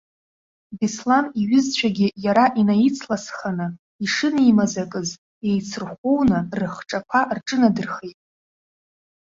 [0.79, 3.67] Беслан иҩызцәагьы иара инаицласханы,
[4.03, 5.09] ишынеимазакыз
[5.47, 8.19] еицырхәоуны рыхҿақәа рҿынадырхеит.